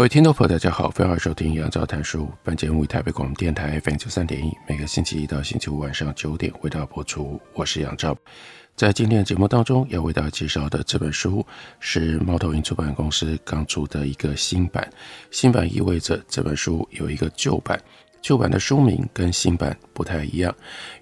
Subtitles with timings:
[0.00, 2.26] 各位听众朋友，大家好，欢迎收听杨照谈书。
[2.42, 7.38] 本节目于台北广播电台 FM 九三点一，每个星期一到星期五晚上九点为大家播出。
[7.52, 8.16] 我是杨照，
[8.74, 11.46] 在今天的节目当中要为大家介绍的这本书
[11.80, 14.90] 是猫头鹰出版公司刚出的一个新版。
[15.30, 17.78] 新版意味着这本书有一个旧版，
[18.22, 20.54] 旧版的书名跟新版不太一样。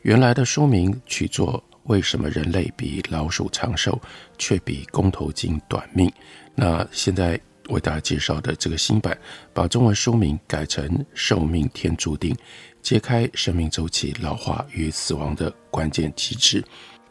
[0.03, 3.97] 原来的书名取作《为什么人类比老鼠长寿，
[4.39, 6.09] 却比公头鲸短命》。
[6.57, 7.41] 那现在。
[7.69, 9.17] 为大家介绍的这个新版，
[9.53, 12.35] 把中文书名改成《寿命天注定》，
[12.83, 16.65] 揭开生命周期老化与死亡的关键机制。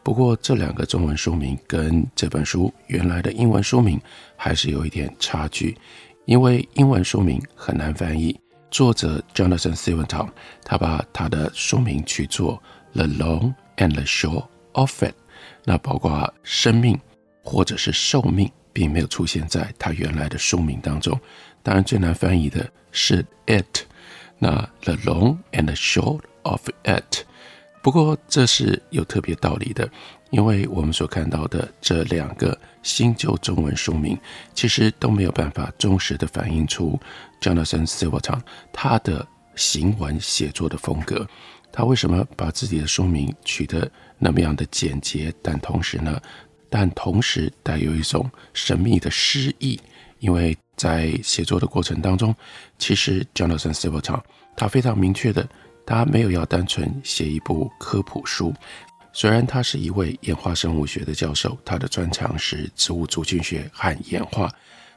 [0.03, 3.99] 不过，这两个中文书名跟这本书原来的英文书名
[4.35, 5.77] 还是有一点差距，
[6.25, 8.39] 因为英文书名很难翻译。
[8.71, 10.29] 作者 Jonathan Singleton
[10.63, 12.61] 他把他的书名取作
[12.97, 15.09] 《The Long and the Short of It》，
[15.65, 16.99] 那包括生命
[17.43, 18.51] 或者是寿命。
[18.77, 21.19] 并没有出现在他原来的书名当中。
[21.63, 23.81] 当然，最难翻译的是 “it”，
[24.37, 27.25] 那 “the long and the short of it”。
[27.81, 29.89] 不过，这是有特别道理的，
[30.29, 34.15] 因为我们所看到的这两个新旧中文书名，
[34.53, 36.99] 其实都没有办法忠实地反映出
[37.41, 38.39] Jonathan Singleton
[38.71, 41.27] 他的行文写作的风格。
[41.71, 46.21] 他为什么把自己的书名取得那么样的简洁，但同时呢，
[46.69, 49.79] 但同时带有一种神秘的诗意，
[50.19, 52.35] 因为在写作的过程当中，
[52.77, 54.21] 其实 Jonathan Singleton
[54.55, 55.47] 他非常明确的，
[55.85, 58.53] 他没有要单纯写一部科普书。
[59.13, 64.51] 虽然他是一位演化生物学的教授，他的专长是植物族群学和演化，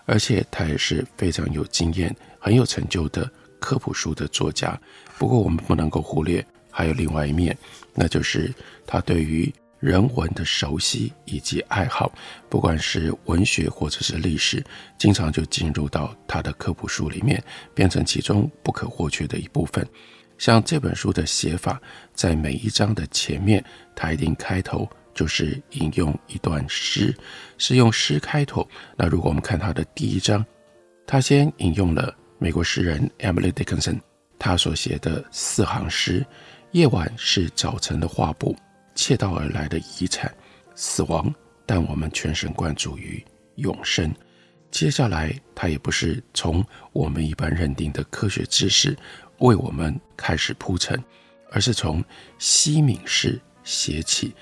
[0.04, 4.78] 而且他也是非常有经验、很有成就的科普书的作家。
[5.18, 7.56] 不过，我们不能够忽略还有另外一面，
[7.94, 8.52] 那就是
[8.86, 9.50] 他对于
[9.80, 12.12] 人文的熟悉以及爱好，
[12.48, 14.62] 不管是文学或者是历史，
[14.98, 17.42] 经常就进入到他的科普书里面，
[17.74, 19.86] 变成其中不可或缺的一部分。
[20.36, 21.80] 像这本书的写法，
[22.14, 23.64] 在每一章的前面，
[23.96, 27.14] 他一定开头就是引用一段诗，
[27.58, 28.66] 是用诗开头。
[28.96, 30.44] 那如果我们看他的第一章，
[31.06, 33.98] 他先引用了美国诗人 Emily Dickinson
[34.38, 36.24] 他所写的四行诗
[36.72, 38.56] ：“夜晚是早晨的画布。”
[38.94, 40.32] 窃盗而来的遗产，
[40.74, 41.32] 死亡，
[41.64, 43.24] 但我们全神贯注于
[43.56, 44.14] 永生。
[44.70, 48.96] 接下来，他也不是从我们一般认定的科学知识
[49.38, 51.02] 为我们开始铺陈，
[51.50, 52.04] 而是从
[52.38, 54.34] 西敏寺写起。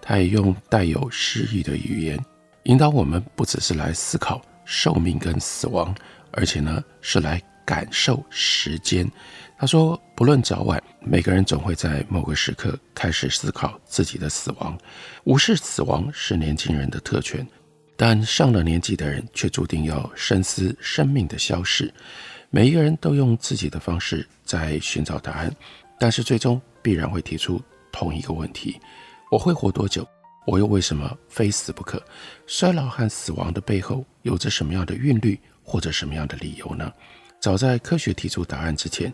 [0.00, 2.18] 他也用带有诗意的语言，
[2.64, 5.94] 引导我们不只是来思考寿命跟死亡，
[6.32, 9.10] 而且呢，是来感受时间。
[9.58, 14.76] 他说：“不论早晚，每个人总会在某个时刻开始思考自己的死亡。
[15.24, 17.46] 无视死亡是年轻人的特权，
[17.96, 21.92] 但上了年纪的人却注定要深思生命的消逝。
[22.50, 25.54] 每一个人都用自己的方式在寻找答案，
[25.98, 27.62] 但是最终必然会提出
[27.92, 28.80] 同一个问题：
[29.30, 30.06] 我会活多久？
[30.44, 32.02] 我又为什么非死不可？
[32.48, 36.92] 衰老和死亡的背后有着什么样的韵律，或者什么样的理由呢？
[37.42, 39.12] 早在科学提出答案之前。”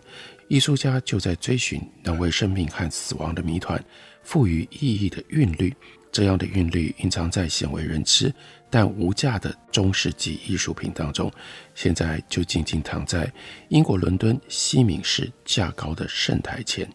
[0.48, 3.84] 艺术家就在追寻能为生命和死亡的谜团
[4.22, 5.76] 赋予意义的韵律，
[6.10, 8.34] 这样的韵律隐藏在鲜为人知
[8.70, 11.30] 但无价的中世纪艺术品当中，
[11.74, 13.30] 现在就静静躺在
[13.68, 16.90] 英国伦敦西敏寺架高的圣台前。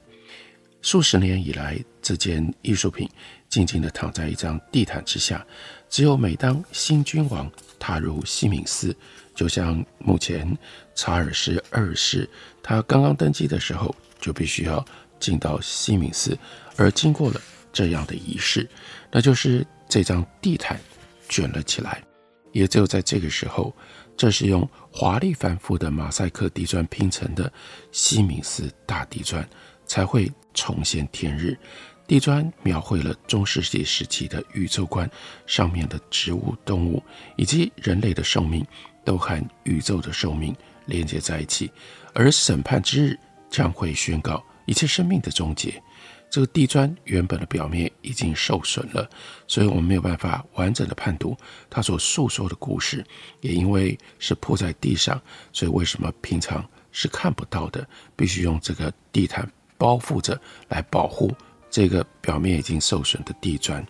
[0.81, 3.07] 数十年以来，这件艺术品
[3.50, 5.45] 静静地躺在一张地毯之下，
[5.91, 8.95] 只有每当新君王踏入西敏寺，
[9.33, 10.57] 就像目前
[10.95, 12.30] 查尔斯二世。
[12.62, 14.83] 他刚刚登基的时候，就必须要
[15.19, 16.38] 进到西敏寺，
[16.77, 17.41] 而经过了
[17.71, 18.69] 这样的仪式，
[19.12, 20.80] 那就是这张地毯
[21.27, 22.03] 卷了起来。
[22.51, 23.75] 也只有在这个时候，
[24.15, 27.51] 这是用华丽繁复的马赛克地砖拼成的
[27.91, 29.47] 西敏寺大地砖，
[29.88, 31.57] 才会重现天日。
[32.06, 35.09] 地砖描绘了中世纪时期的宇宙观，
[35.47, 37.01] 上面的植物、动物
[37.38, 38.63] 以及人类的寿命，
[39.03, 40.55] 都和宇宙的寿命
[40.85, 41.71] 连接在一起。
[42.13, 43.19] 而审判之日
[43.50, 45.81] 将会宣告一切生命的终结。
[46.29, 49.07] 这个地砖原本的表面已经受损了，
[49.47, 51.38] 所以我们没有办法完整的判读
[51.69, 53.05] 它所诉说的故事。
[53.41, 55.21] 也因为是铺在地上，
[55.51, 57.88] 所以为什么平常是看不到的？
[58.15, 59.47] 必须用这个地毯
[59.77, 60.39] 包覆着
[60.69, 61.31] 来保护
[61.69, 63.85] 这个表面已经受损的地砖。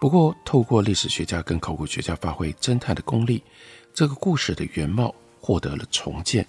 [0.00, 3.42] 不过，透过历史学家跟考古学家发挥侦探的功力，
[3.92, 6.46] 这个故事的原貌获得了重建。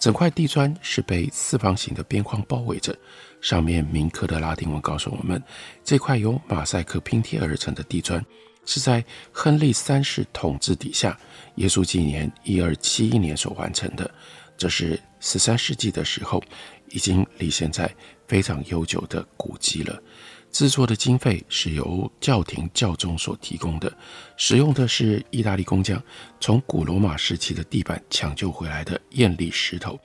[0.00, 2.96] 整块地砖是被四方形的边框包围着。
[3.40, 5.40] 上面铭刻的拉丁文告诉我们，
[5.84, 8.24] 这块由马赛克拼贴而成的地砖
[8.64, 11.16] 是在亨利三世统治底下，
[11.54, 14.10] 耶稣纪年一二七一年所完成的。
[14.56, 16.42] 这是十三世纪的时候，
[16.88, 17.88] 已经离现在
[18.26, 20.02] 非常悠久的古迹了。
[20.50, 23.92] 制作的经费是由教廷教宗所提供的，
[24.36, 26.02] 使用的是意大利工匠
[26.40, 29.98] 从古罗马时期的地板抢救回来的艳丽石头，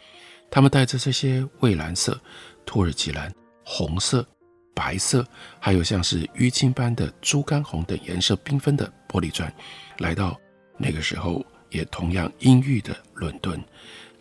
[0.52, 2.20] 他们带着这些蔚蓝色。
[2.66, 3.30] 土耳其蓝、
[3.66, 4.26] 红色、
[4.74, 5.28] 白色，
[5.60, 9.54] 还有像是淤青般的猪肝红等颜色缤纷的玻璃砖，
[9.98, 10.40] 来到
[10.78, 13.62] 那个时候也同样阴郁的伦敦。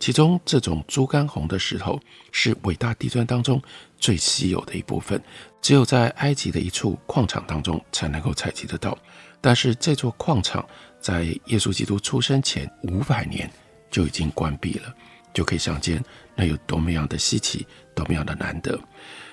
[0.03, 1.97] 其中，这种猪肝红的石头
[2.33, 3.61] 是伟大地砖当中
[3.97, 5.23] 最稀有的一部分，
[5.61, 8.97] 只有在埃及的一处矿场当中才能够采集得到。
[9.39, 10.67] 但是，这座矿场
[10.99, 13.49] 在耶稣基督出生前五百年
[13.89, 14.93] 就已经关闭了。
[15.33, 16.03] 就可以想见，
[16.35, 17.65] 那有多么样的稀奇，
[17.95, 18.77] 多么样的难得。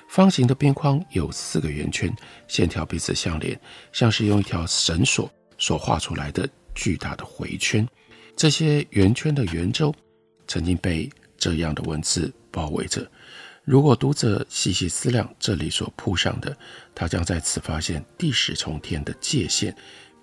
[0.09, 2.15] 方形的边框有四个圆圈，
[2.47, 5.29] 线条彼此相连，像是用一条绳索
[5.59, 7.85] 所画出来的巨大的回圈。
[8.37, 9.93] 这些圆圈的圆周
[10.51, 11.09] 曾经被
[11.39, 13.09] 这样的文字包围着。
[13.63, 16.57] 如果读者细细思量这里所铺上的，
[16.93, 19.73] 他将在此发现第十重天的界限，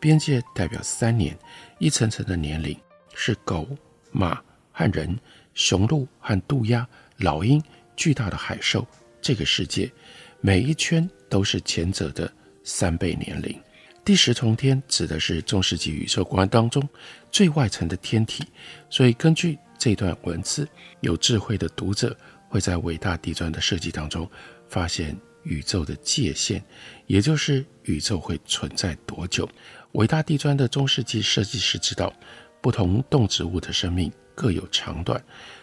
[0.01, 1.37] 边界代表三年，
[1.79, 2.77] 一层层的年龄
[3.15, 3.65] 是狗、
[4.11, 4.41] 马
[4.73, 5.17] 和人。
[5.53, 6.87] 雄鹿和渡鸦、
[7.17, 7.59] 老鹰、
[7.95, 8.85] 巨大的海兽，
[9.19, 9.91] 这个世界
[10.39, 12.31] 每一圈都是前者的
[12.63, 13.59] 三倍年龄。
[14.05, 16.87] 第十重天指的是中世纪宇宙观当中
[17.31, 18.43] 最外层的天体，
[18.87, 20.67] 所以根据这段文字，
[21.01, 22.15] 有智慧的读者
[22.49, 24.29] 会在伟大地砖的设计当中
[24.67, 26.61] 发现宇宙的界限，
[27.05, 29.47] 也就是宇宙会存在多久。
[29.93, 32.13] 伟大地砖的中世纪设计师知道，
[32.61, 34.11] 不同动植物的生命。
[34.35, 35.19] 各有长短，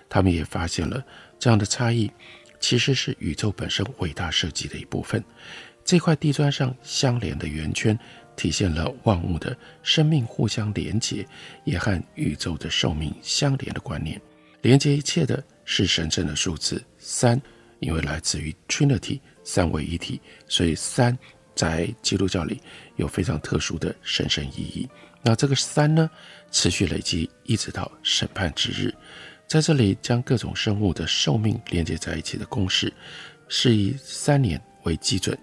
[0.09, 1.01] 他们也发现了
[1.39, 2.11] 这样的差异，
[2.59, 5.23] 其实是宇宙本身伟大设计的一部分。
[5.85, 7.97] 这块地砖上相连的圆圈，
[8.37, 11.27] 体现了万物的生命互相连结，
[11.65, 14.21] 也和宇宙的寿命相连的观念。
[14.63, 17.41] 连接一切的是神圣的数字三，
[17.81, 21.17] 因为来自于 Trinity 三位一体，所以三
[21.55, 22.61] 在基督教里
[22.97, 24.89] 有非常特殊的神圣意义。
[25.23, 26.11] 那这个三呢，
[26.51, 28.95] 持续累积，一直到审判之日，
[29.47, 32.93] 在这里将各种生物的寿命连接在一起的公式，
[33.49, 35.39] 是以三年为基准，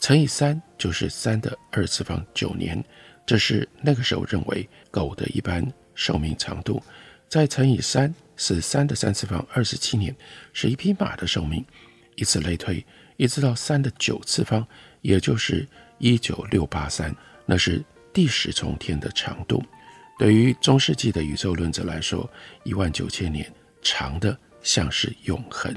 [0.00, 2.82] 乘以三就是三的二次方九年，
[3.26, 5.64] 这是那个时候认为狗的一般
[5.94, 6.82] 寿命长度。
[7.28, 10.14] 再乘以三是三的三次方二十七年，
[10.52, 11.64] 是一匹马的寿命。
[12.16, 12.84] 以此类推，
[13.16, 14.66] 一直到三的九次方，
[15.02, 15.68] 也就是
[15.98, 17.14] 一九六八三，
[17.46, 19.62] 那是第十重天的长度。
[20.18, 22.28] 对于中世纪的宇宙论者来说，
[22.64, 23.50] 一万九千年
[23.80, 25.72] 长的像是永恒，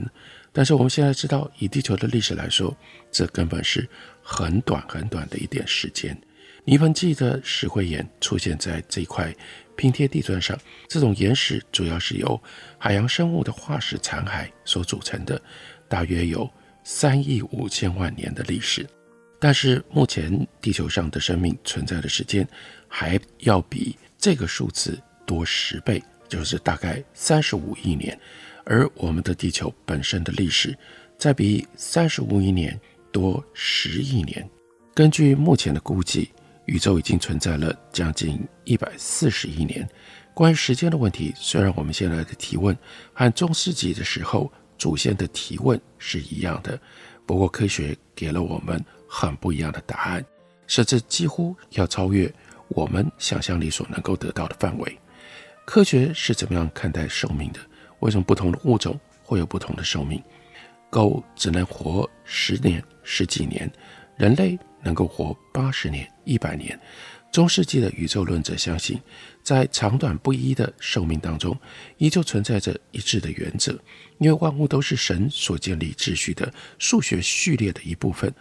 [0.54, 2.74] 但是我们现在知道，以地球的历史来说，
[3.12, 3.90] 这根本是
[4.22, 6.16] 很短很短的一点时间。
[6.64, 9.36] 泥盆纪的石灰岩出现在这块
[9.76, 10.58] 拼贴地砖上，
[10.88, 12.42] 这种岩石主要是由
[12.78, 15.42] 海洋生物的化石残骸所组成的，
[15.90, 16.50] 大约有
[16.84, 18.88] 三亿五千万年的历史。
[19.40, 22.48] 但是目前地球上的生命存在的时间，
[22.88, 28.18] 还要比这个数字多十倍，就是大概三十五亿年，
[28.66, 30.78] 而我们的地球本身的历史，
[31.18, 32.80] 再比三十五亿年
[33.12, 34.48] 多十亿年。
[34.94, 36.30] 根据目前的估计，
[36.66, 39.88] 宇宙已经存在了将近一百四十亿年。
[40.34, 42.76] 关于时间的问题，虽然我们现在的提问
[43.14, 46.80] 和中世纪的时候祖先的提问是一样的，
[47.26, 50.26] 不过科学给了我们很不一样的答案，
[50.68, 52.34] 甚至几乎要超越。
[52.70, 54.98] 我们想象力所能够得到的范围，
[55.64, 57.60] 科学是怎么样看待寿命的？
[58.04, 60.22] 为什么不同的物种会有不同的寿命？
[60.90, 63.72] 狗只能活十年、十几年，
[64.18, 66.78] 人类能够活八十年、一百年。
[67.32, 69.00] 中世纪的宇宙论者相信，
[69.42, 71.58] 在长短不一的寿命当中，
[71.98, 73.72] 依旧存在着一致的原则，
[74.20, 78.32] 因为万物都是神所建立秩序的数学序列的一部分。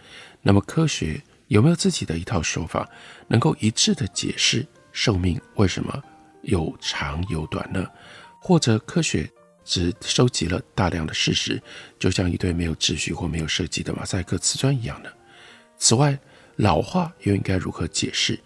[0.41, 2.87] 那么科学，有没有自己的一套说法，
[3.29, 6.03] 能够一致地解释寿命为什么
[6.41, 7.87] 有长有短呢？
[8.39, 9.27] 或者科学
[9.63, 11.61] 只收集了大量的事实，
[11.97, 15.09] 就像一堆没有秩序或没有设计的马赛克瓷砖一样呢？
[15.77, 16.17] 此外，
[16.57, 18.39] 老化又应该如何解释？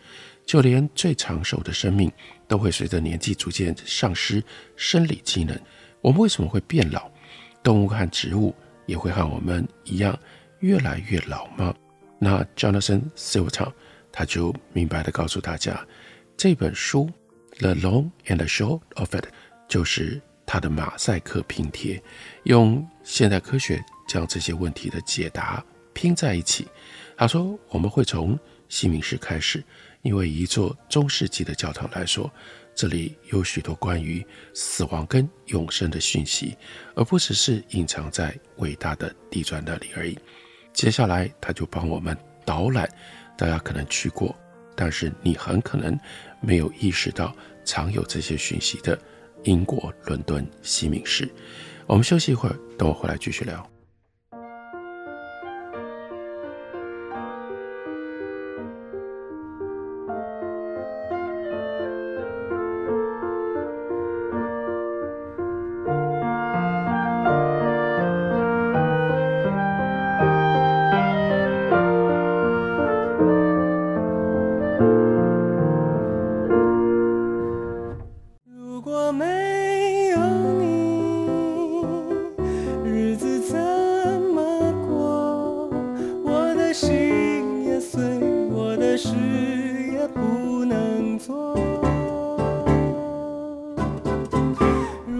[0.45, 2.09] 就连最长寿的生命
[2.47, 4.41] 都会随着年纪逐渐丧失
[4.77, 5.59] 生理机能。
[5.99, 7.11] 我们为什么会变老？
[7.61, 8.55] 动物和植物
[8.85, 10.17] 也会和我们一样
[10.59, 11.75] 越来越老吗？
[12.17, 13.73] 那 Jonathan Silverton
[14.09, 15.85] 他就明白地告诉大家，
[16.37, 17.09] 这本书
[17.59, 19.25] 《The Long and the Short of It》
[19.67, 22.01] 就是他的马赛克拼贴，
[22.43, 25.63] 用现代科学将这些问题的解答
[25.93, 26.67] 拼在一起。
[27.17, 28.39] 他说：“我们会从
[28.69, 29.63] 西敏寺开始。”
[30.03, 32.31] 因为一座中世纪的教堂来说，
[32.73, 36.55] 这里有许多关于死亡跟永生的讯息，
[36.95, 40.17] 而不只是隐藏在伟大的地砖那里而已。
[40.71, 42.87] 接下来，他就帮我们导览，
[43.37, 44.33] 大家可能去过，
[44.77, 45.99] 但是你很可能
[46.39, 47.35] 没有意识到
[47.65, 48.97] 藏有这些讯息的
[49.47, 51.27] 英国伦敦西敏寺。
[51.85, 53.65] 我们休息一会儿，等我回来继续聊。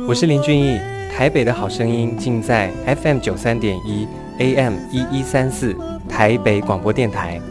[0.08, 0.80] 我是林俊逸，
[1.12, 4.08] 台北的好声音尽在 FM 九三点一
[4.39, 5.75] AM 一一三四
[6.08, 7.42] 台北广播电台。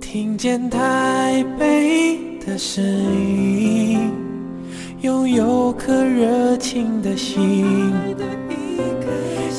[0.00, 1.15] 听见台北
[2.56, 4.10] 的声音。
[5.02, 7.92] 拥有颗热情的心，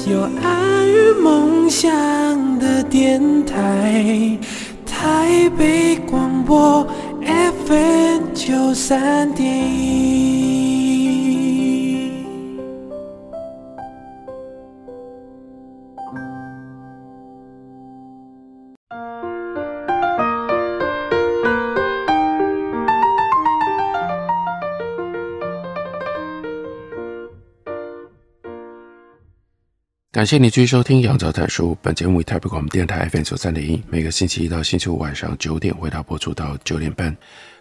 [0.09, 1.87] 有爱与梦想
[2.57, 4.35] 的电台，
[4.83, 6.87] 台北广播
[7.21, 10.16] FM 九三点一。
[30.17, 31.73] 感谢你继续收听《杨照谈书》。
[31.79, 37.15] 本节目以台北广播电台 FM 九三点一，每个星期一到星期五晚上九点为大家播出到九点半。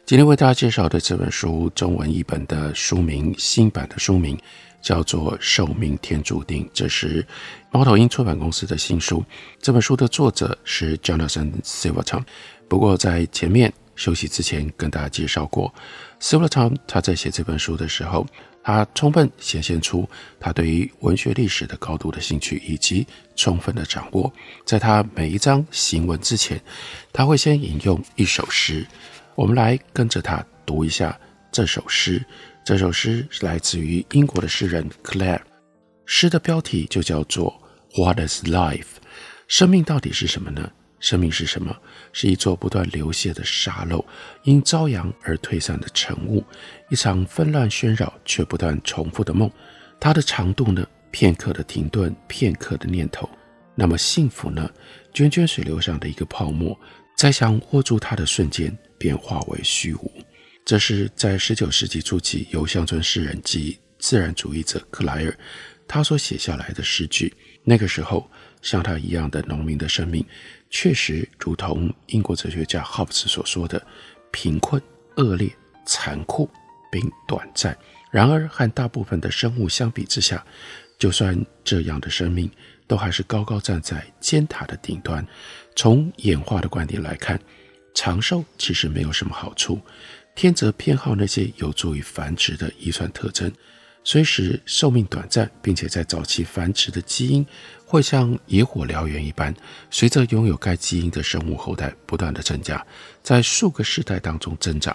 [0.06, 4.38] 今天为大家介绍的这本书，中文译本的书名，新版的书名
[4.80, 7.22] 叫做《寿命天注定》，这是
[7.70, 9.22] 猫头鹰出版公司的新书。
[9.60, 12.22] 这本书的作者是 Jonathan Silverton。
[12.70, 15.74] 不过在前面休息之前，跟大家介绍过
[16.20, 18.26] ，Silverton 他在写这本书的时候。
[18.68, 23.06] 他充分显现出他对于文学历史的高度的兴趣以及
[23.36, 24.32] 充分的掌握。
[24.64, 26.60] 在他每一章行文之前，
[27.12, 28.84] 他会先引用一首诗。
[29.36, 31.16] 我们来跟着他读一下
[31.52, 32.20] 这首诗。
[32.64, 35.42] 这首诗是来自于英国的诗人 Clare。
[36.04, 37.54] 诗的标题就叫做
[37.96, 38.96] What is life？
[39.46, 40.68] 生命到底是什么呢？
[40.98, 41.76] 生命是什么？
[42.12, 44.04] 是一座不断流泻的沙漏，
[44.44, 46.44] 因朝阳而退散的晨雾，
[46.88, 49.50] 一场纷乱喧扰却不断重复的梦。
[50.00, 50.86] 它的长度呢？
[51.10, 53.28] 片刻的停顿，片刻的念头。
[53.74, 54.70] 那么幸福呢？
[55.14, 56.78] 涓涓水流上的一个泡沫，
[57.16, 60.12] 在想握住它的瞬间，便化为虚无。
[60.64, 65.38] 这是在十九世纪初期由乡村诗人及自然主义者克莱尔
[65.86, 67.32] 他所写下来的诗句。
[67.62, 68.28] 那个时候，
[68.60, 70.24] 像他一样的农民的生命。
[70.70, 73.80] 确实，如同英国哲学家霍布斯所说的，
[74.30, 74.80] 贫困、
[75.16, 75.50] 恶劣、
[75.86, 76.50] 残酷
[76.90, 77.76] 并短暂。
[78.10, 80.44] 然而，和大部分的生物相比之下，
[80.98, 82.50] 就算这样的生命，
[82.86, 85.26] 都还是高高站在尖塔的顶端。
[85.74, 87.40] 从演化的观点来看，
[87.94, 89.80] 长寿其实没有什么好处。
[90.34, 93.50] 天则偏好那些有助于繁殖的遗传特征。
[94.04, 97.44] 虽使寿命短暂，并且在早期繁殖的基因
[97.86, 99.54] 会像野火燎原一般，
[99.90, 102.84] 随着拥有该基因的生物后代不断的增加，
[103.22, 104.94] 在数个世代当中增长。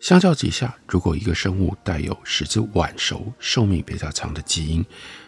[0.00, 4.84] 相较之下，如果一个生物带有使之晚熟、寿命比较长的基因，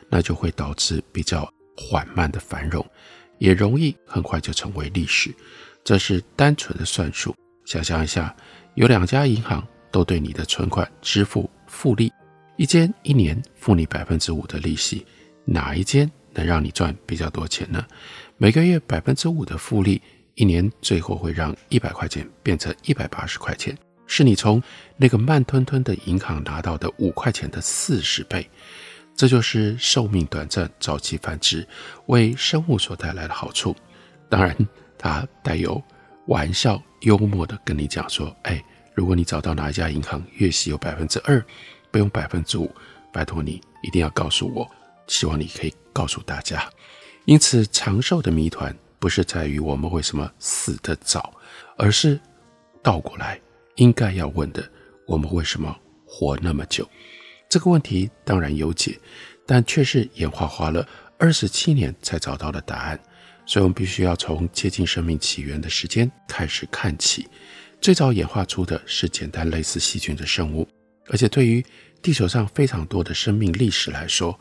[0.08, 2.84] 那就会导致比较缓慢的繁荣，
[3.38, 5.34] 也容易很快就成为历史。
[5.84, 7.34] 这是单纯的算术。
[7.66, 8.34] 想象一下，
[8.75, 12.10] 有两家银行都对你的存款支付复利。
[12.56, 15.04] 一间一年付你百分之五的利息，
[15.44, 17.84] 哪一间能让你赚比较多钱呢？
[18.37, 20.00] 每个月百分之五的复利，
[20.34, 24.62] 一年最后会让一百块钱变成一百八十块钱，是你从
[24.96, 28.49] 那个慢吞吞的银行拿到的五块钱的四十倍。
[29.14, 31.66] 这就是寿命短暂、早期繁殖
[32.06, 33.76] 为生物所带来的好处。
[34.30, 34.56] 当然，
[34.96, 35.82] 它带有
[36.26, 41.44] 玩笑、幽默的跟你讲说：“哎，如果你找到哪一家银行月息有百分之二，
[41.90, 42.75] 不用百分之五，
[43.12, 44.66] 拜托你一定要告诉我。
[45.11, 46.71] 希望你可以告诉大家。
[47.25, 51.35] 因此，长寿的谜团不是在于我们为什么死得早，
[51.76, 52.19] 而是
[52.81, 53.38] 倒过来
[53.75, 54.71] 应该要问的：
[55.07, 55.76] 我们为什么
[56.07, 56.88] 活那么久？”
[57.50, 58.97] 这个问题当然有解，
[59.45, 60.88] 但却是演化花了
[61.19, 62.99] 二十七年才找到了答案。
[63.45, 67.26] 所以，我们必须要从接近生命起源的时间开始看起。
[67.81, 70.69] 最早演化出的是简单类似细菌的生物，
[71.09, 71.64] 而且对于
[72.00, 74.38] 地球上非常多的生命历史来说，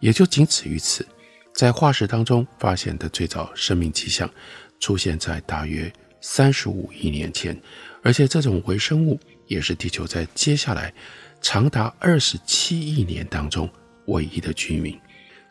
[0.00, 1.06] 也就仅此于此。
[1.54, 4.30] 在化石当中发现的最早生命迹象，
[4.78, 7.60] 出现在大约三十五亿年前，
[8.02, 10.92] 而且这种微生物也是地球在接下来。
[11.40, 13.70] 长达二十七亿年当中
[14.06, 14.98] 唯一的居民，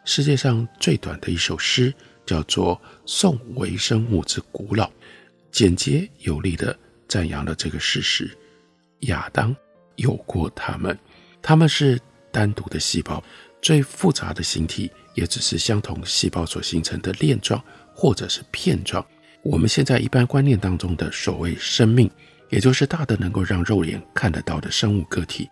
[0.03, 1.93] 世界上最短的一首诗
[2.25, 2.75] 叫做
[3.05, 4.85] 《颂微生物之古老》，
[5.49, 6.77] 简洁有力地
[7.07, 8.29] 赞扬了这个事实：
[9.01, 9.55] 亚当
[9.95, 10.97] 有过他们，
[11.41, 11.97] 他们是
[12.31, 13.23] 单独的细胞，
[13.67, 17.61] 最复杂的形体也只是相同细胞所形成的链状
[17.93, 19.05] 或者是片状。
[19.43, 22.09] 我们现在一般观念当中的所谓生命，
[22.49, 25.49] 也就是大的能够让肉眼看得到的生物个体。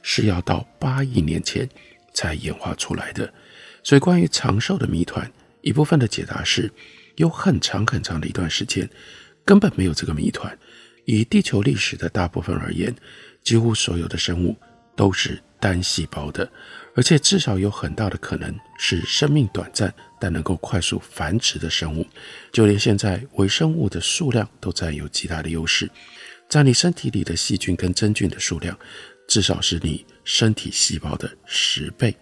[0.00, 1.68] 是要到八亿年前
[2.14, 3.34] 才演化出来的，
[3.82, 5.28] 所以关于长寿的谜团，
[5.60, 6.70] 一部分的解答是，
[7.16, 8.88] 有很长很长的一段时间
[9.44, 10.56] 根本没有这个谜团。
[11.04, 12.94] 以地球历史的大部分而言，
[13.42, 14.54] 几乎所有的生物
[14.94, 16.48] 都是单细胞的，
[16.96, 22.04] 而且至少有很大的可能是生命短暂但能够快速繁殖的生物。
[22.50, 25.88] 就连现在微生物的数量都占有极大的优势，
[26.48, 28.76] 在你身体里的细菌跟真菌的数量。
[29.28, 32.16] 至少是你身体细胞的十倍。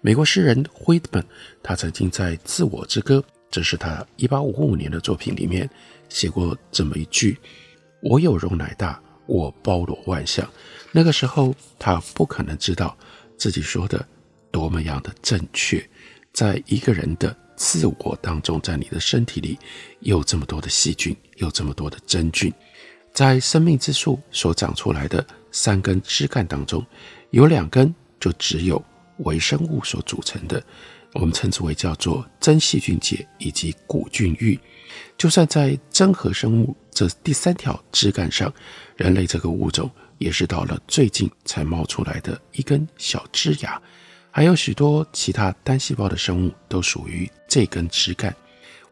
[0.00, 1.22] 美国诗人 Whitman，
[1.62, 5.70] 他曾经在《自我之歌》，这是他一八五五年的作品里面
[6.08, 7.38] 写过这么一句
[8.02, 10.50] ：“我有容乃大，我包罗万象。”
[10.90, 12.98] 那个时候，他不可能知道
[13.36, 14.04] 自己说的
[14.50, 15.84] 多么样的正确。
[16.32, 19.58] 在一个人的自我当中，在你的身体里
[20.00, 22.52] 有这么多的细菌，有这么多的真菌，
[23.12, 25.26] 在生命之树所长出来的。
[25.50, 26.84] 三根枝干当中，
[27.30, 28.84] 有两根就只有
[29.20, 30.62] 微生物所组成的，
[31.14, 34.60] 我们称之为叫做真细菌界以及古菌域。
[35.16, 38.52] 就算在真核生物这第三条枝干上，
[38.94, 43.80] 人类这个物种也是到了最近才冒出来的一根小枝芽。
[44.38, 48.32] 还有许多其他单细胞的生物都属于这根枝干。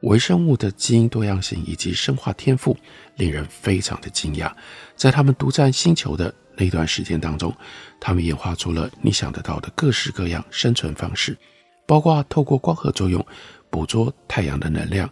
[0.00, 2.76] 微生物的基因多样性以及生化天赋
[3.14, 4.50] 令人非常的惊讶。
[4.96, 7.54] 在他们独占星球的那段时间当中，
[8.00, 11.38] 他们演化出了你想得到的各式各样生存方式，
[11.87, 13.24] 包括透过光合作用
[13.70, 15.09] 捕捉太阳的能量，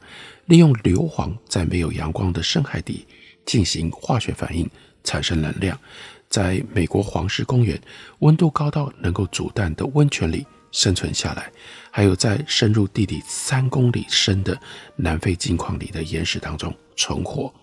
[0.47, 3.07] 利用硫磺在没有阳光的深海底
[3.47, 4.69] 进行化学反应
[5.05, 5.79] 产生能量，
[6.35, 7.81] 在美国黄石公园
[8.19, 11.49] 温度高到能够煮蛋的温泉里生存下来，
[11.93, 14.61] 还有在深入地底三公里深的
[14.97, 17.55] 南非金矿里的岩石当中存活。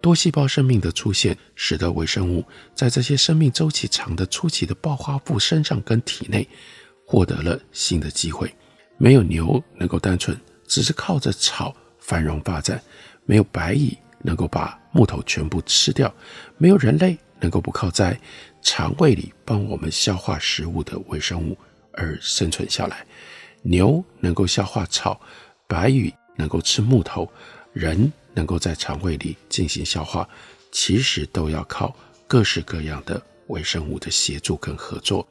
[0.00, 2.42] 多细胞生命的出现，使得微生物
[2.74, 6.48] 在这些生命周期长的初期的暴发户身上跟体内
[7.04, 8.50] 获得了新的机会。
[8.96, 10.34] 没有牛能够单纯
[10.66, 12.80] 只是靠着草繁荣发展，
[13.26, 16.10] 没有白蚁能够把木头全部吃掉，
[16.56, 18.18] 没有人类能够不靠在
[18.62, 21.54] 肠胃里帮我们消化食物的微生物
[21.92, 23.04] 而生存下来。
[23.62, 25.20] 牛能够消化草，
[25.66, 27.30] 白蚁能够吃木头，
[27.74, 28.10] 人。
[28.36, 30.28] 能够在肠胃里进行消化，
[30.72, 31.94] 其实都要靠
[32.26, 35.24] 各式各样的微生物的协助跟合作。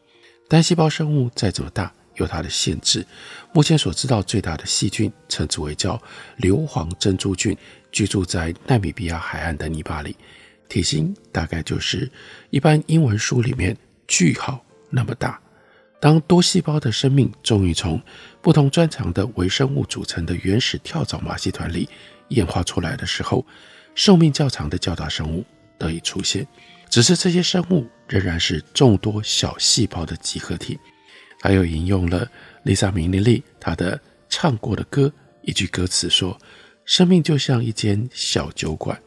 [0.48, 3.06] 单细胞生物再怎么大，有它的限制。
[3.52, 6.02] 目前所知道最大的细菌，称之为叫
[6.38, 7.58] 硫磺珍珠菌，
[7.92, 10.16] 居住在纳米比亚海岸的泥巴里，
[10.68, 12.10] 体型大概就是
[12.50, 15.40] 一般英文书里面句号那么大。
[16.00, 18.02] 当多细胞的生命终于从
[18.42, 21.88] 不同专长的微生物组成的原始跳蚤马戏团里。
[22.30, 23.46] 演化出来的时候，
[23.94, 25.46] 寿命较长的较大生物
[25.78, 26.48] 得以出现，
[26.90, 30.80] 只是这些生物仍然是众多小细胞的集合体。
[31.42, 32.28] 还有引用了
[32.64, 34.00] 丽萨米尼利她的
[34.30, 36.38] 唱过的歌一句歌词说
[36.86, 39.00] ：“生命就像一间小酒馆，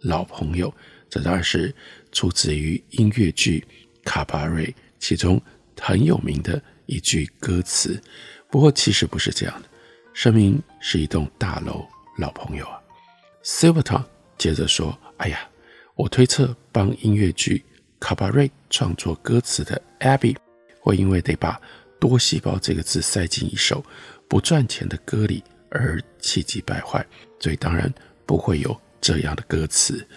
[0.00, 0.72] 老朋友。”
[1.12, 1.74] 这当然是
[2.10, 3.62] 出自于音乐剧
[4.02, 4.64] 《卡巴瑞》
[4.98, 5.38] 其中
[5.78, 8.02] 很有名的一句歌词。
[8.50, 9.68] 不过其实不是这样的。
[10.14, 12.80] 生命是一栋大楼，老朋友啊。
[13.44, 14.02] Silverton
[14.38, 15.46] 接着说：“哎呀，
[15.96, 17.58] 我推测帮音乐剧
[18.00, 20.34] 《卡巴瑞》创作歌词的 Abby
[20.80, 21.60] 会因为得把
[22.00, 23.84] 多细胞这个字塞进一首
[24.26, 27.06] 不赚钱的歌里而气急败坏，
[27.38, 27.92] 所以当然
[28.24, 30.08] 不会有这样的歌词。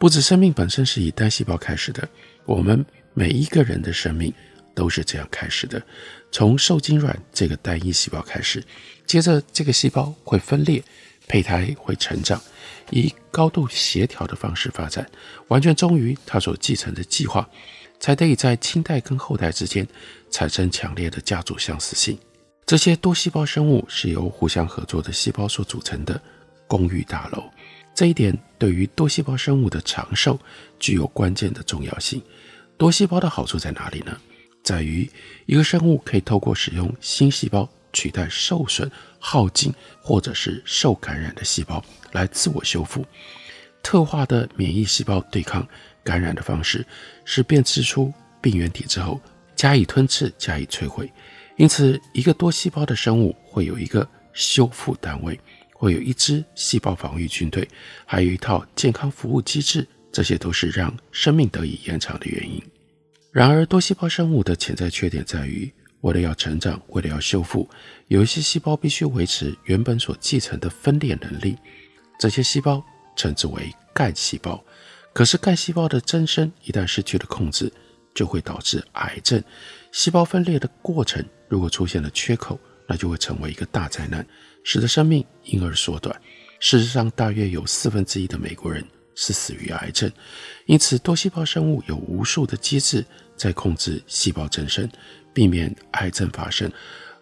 [0.00, 2.08] 不止生命本身是以单细胞开始的，
[2.46, 2.82] 我们
[3.12, 4.32] 每一个人的生命
[4.74, 5.80] 都是这样开始的，
[6.32, 8.64] 从受精卵这个单一细胞开始，
[9.04, 10.82] 接着这个细胞会分裂，
[11.28, 12.40] 胚胎会成长。”
[12.88, 15.06] 以高度协调的方式发展，
[15.48, 17.46] 完全忠于它所继承的计划，
[18.00, 19.86] 才得以在亲代跟后代之间
[20.30, 22.18] 产生强烈的家族相似性。
[22.64, 26.18] 这些多细胞生物是由互相合作的细胞所组成的
[26.66, 27.44] 公寓大楼，
[28.00, 30.40] 这一点对于多细胞生物的长寿
[30.78, 32.22] 具有关键的重要性。
[32.78, 34.18] 多细胞的好处在哪里呢？
[34.62, 35.06] 在于
[35.44, 37.68] 一个生物可以透过使用新细胞。
[37.92, 43.04] 取代受损、耗尽或者是受感染的细胞来自我修复。
[43.82, 45.68] 特化的免疫细胞对抗
[46.02, 46.86] 感染的方式
[47.26, 48.10] 是辨识出
[48.40, 49.20] 病原体之后
[49.54, 51.12] 加以吞噬、加以摧毁。
[51.58, 55.38] 因此，一个多细胞的生物会有一个修复单位，
[55.80, 57.66] 会有一支细胞防御军队，
[58.04, 59.86] 还有一套健康服务机制。
[60.12, 62.62] 这些都是让生命得以延长的原因。
[63.32, 65.72] 然而，多细胞生物的潜在缺点在于。
[66.02, 67.66] 为了要成长，为了要修复，
[68.08, 71.56] 有一些细胞必须维持原本所继承的分裂能力。
[72.18, 72.84] 这些细胞
[73.16, 74.62] 称之为干细胞。
[75.14, 77.72] 可是干细胞的增生一旦失去了控制，
[78.14, 79.42] 就会导致癌症。
[79.92, 82.58] 细胞分裂的过程如果出现了缺口，
[82.90, 84.26] 那就会成为一个大灾难，
[84.64, 86.20] 使得生命因而缩短。
[86.58, 90.10] 事实上，大约有四分之一的美国人是死于癌症。
[90.66, 94.90] 因此，多细胞生物有无数的机制在控制细胞增生。
[95.32, 96.68] 避免癌症发生，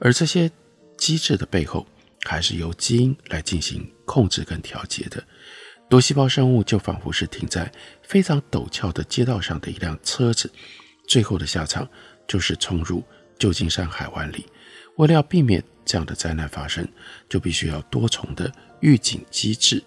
[0.01, 0.51] 而这些
[0.97, 1.87] 机制的背后，
[2.25, 5.23] 还是由基因来进行控制跟调节的。
[5.91, 7.71] 多细胞生物就仿佛是停在
[8.03, 10.51] 非常陡峭的街道上的一辆车子，
[11.07, 11.87] 最后的下场
[12.27, 13.05] 就是冲入
[13.39, 14.47] 旧金山海湾里。
[14.99, 16.87] 为了要避免这样的灾难发生，
[17.29, 19.83] 就必须要多重的预警机制。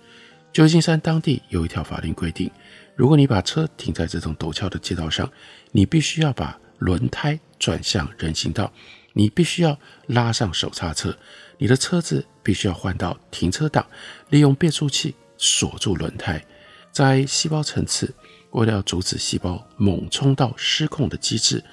[0.51, 2.49] 旧金山当地有一条法令规定，
[2.95, 5.31] 如果你把车停在这种陡峭的街道上，
[5.71, 8.71] 你必须要把轮胎转向人行道，
[9.13, 11.17] 你必须要拉上手刹车，
[11.57, 13.85] 你的车子必须要换到停车档，
[14.29, 16.43] 利用变速器锁住轮胎。
[16.91, 18.13] 在细胞层次，
[18.51, 21.63] 为了阻止细胞猛冲到失控的机制，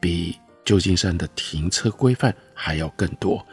[0.00, 3.44] 比旧金山的停车规范还要更多。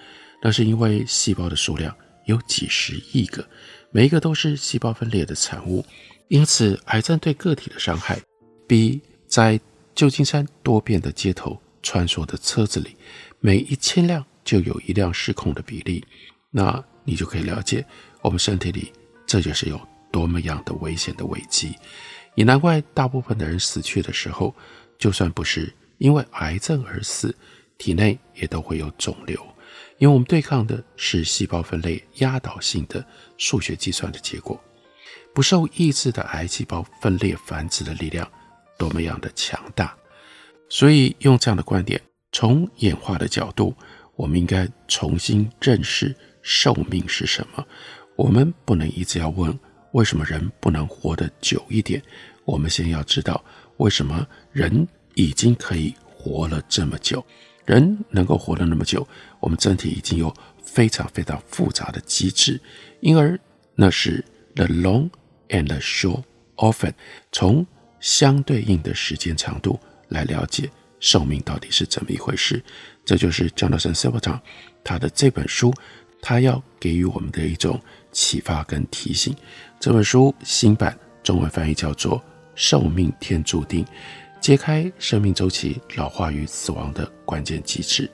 [0.41, 3.47] 那是因为细胞的数量有几十亿个，
[3.91, 5.83] 每一个都是细胞分裂的产物，
[6.27, 8.19] 因此癌症对个体的伤害
[8.67, 9.59] 比在
[9.95, 12.95] 旧金山多变的街头穿梭的车子里，
[13.39, 16.05] 每一千辆就有一辆失控的比例，
[16.51, 17.83] 那你就可以了解
[18.21, 18.93] 我们身体里
[19.25, 21.73] 这就是有多么样的危险的危机。
[22.35, 24.53] 也难怪大部分的人死去的时候，
[24.99, 27.35] 就算不是因为癌症而死，
[27.77, 29.39] 体内也都会有肿瘤，
[29.97, 33.05] 因为我们对抗的是细胞分类压倒性的
[33.37, 34.59] 数学计算的结果，
[35.33, 38.29] 不受抑制的癌细胞分裂繁殖的力量。
[38.79, 39.97] 多么样的强大！
[40.69, 41.99] 所以用这样的观点，
[42.31, 43.75] 从演化的角度，
[44.15, 47.65] 我们应该重新认识寿命是什么。
[48.15, 49.59] 我们不能一直要问
[49.93, 51.99] 为什么人不能活得久一点，
[52.45, 53.43] 我们先要知道
[53.77, 57.25] 为什么人已经可以活了这么久。
[57.65, 59.05] 人能够活得那么久，
[59.41, 62.61] 我们身体已经有非常非常复杂的机制，
[63.01, 63.37] 因而
[63.75, 64.23] 那是
[64.55, 65.09] the long
[65.49, 66.23] and the short
[66.55, 66.93] often
[67.31, 67.65] 从。
[67.99, 72.63] 相对应的时间长度来了解寿命到底是怎么一回事，
[73.03, 74.39] 这就是 Jonathan Silverton
[74.83, 75.73] 他的这本书，
[76.21, 79.35] 他要给予我们的一种启发跟提醒。
[79.79, 82.19] 这本书新版中文翻译叫做
[82.53, 83.83] 《寿命天注定》，
[84.47, 88.09] 揭开生命周期老化与死亡的关键机制。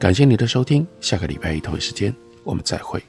[0.00, 3.00] 感谢你的收听，下个礼拜一同一时间我们再会。